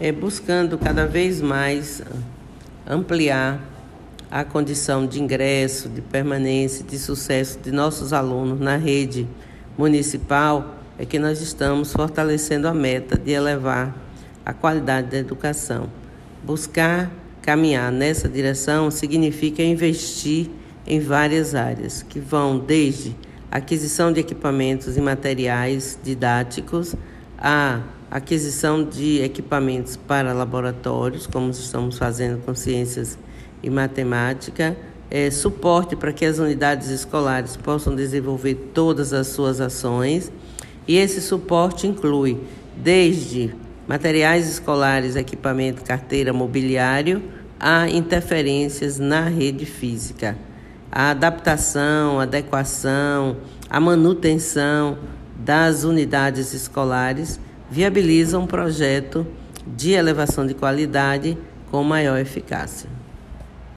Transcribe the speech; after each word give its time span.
é, 0.00 0.10
buscando 0.10 0.78
cada 0.78 1.06
vez 1.06 1.42
mais 1.42 2.02
ampliar 2.86 3.60
a 4.30 4.42
condição 4.42 5.06
de 5.06 5.20
ingresso, 5.20 5.90
de 5.90 6.00
permanência, 6.00 6.82
de 6.82 6.98
sucesso 6.98 7.58
de 7.58 7.70
nossos 7.70 8.14
alunos 8.14 8.58
na 8.58 8.76
rede 8.76 9.28
municipal, 9.76 10.76
é 10.98 11.04
que 11.04 11.18
nós 11.18 11.42
estamos 11.42 11.92
fortalecendo 11.92 12.66
a 12.66 12.72
meta 12.72 13.18
de 13.18 13.32
elevar 13.32 13.94
a 14.44 14.54
qualidade 14.54 15.10
da 15.10 15.18
educação. 15.18 15.90
Buscar 16.42 17.10
caminhar 17.42 17.92
nessa 17.92 18.26
direção 18.26 18.90
significa 18.90 19.62
investir 19.62 20.48
em 20.86 20.98
várias 20.98 21.54
áreas, 21.54 22.02
que 22.02 22.18
vão 22.18 22.58
desde 22.58 23.14
aquisição 23.50 24.10
de 24.10 24.20
equipamentos 24.20 24.96
e 24.96 25.00
materiais 25.00 25.98
didáticos, 26.02 26.94
a 27.40 27.80
aquisição 28.10 28.84
de 28.84 29.22
equipamentos 29.22 29.96
para 29.96 30.32
laboratórios, 30.32 31.26
como 31.26 31.50
estamos 31.50 31.96
fazendo 31.96 32.44
com 32.44 32.54
ciências 32.54 33.18
e 33.62 33.70
matemática, 33.70 34.76
é, 35.10 35.30
suporte 35.30 35.96
para 35.96 36.12
que 36.12 36.24
as 36.24 36.38
unidades 36.38 36.88
escolares 36.88 37.56
possam 37.56 37.94
desenvolver 37.94 38.54
todas 38.74 39.12
as 39.12 39.28
suas 39.28 39.60
ações. 39.60 40.30
E 40.86 40.96
esse 40.96 41.20
suporte 41.20 41.86
inclui 41.86 42.40
desde 42.76 43.54
materiais 43.88 44.48
escolares, 44.48 45.16
equipamento, 45.16 45.82
carteira, 45.82 46.32
mobiliário, 46.32 47.22
a 47.58 47.88
interferências 47.88 48.98
na 48.98 49.22
rede 49.22 49.66
física 49.66 50.36
a 50.90 51.10
adaptação, 51.10 52.18
adequação, 52.18 53.36
a 53.68 53.78
manutenção 53.78 54.98
das 55.44 55.84
unidades 55.84 56.52
escolares 56.52 57.40
viabilizam 57.70 58.42
um 58.42 58.46
projeto 58.46 59.26
de 59.66 59.92
elevação 59.92 60.46
de 60.46 60.54
qualidade 60.54 61.36
com 61.70 61.82
maior 61.82 62.18
eficácia. 62.18 62.88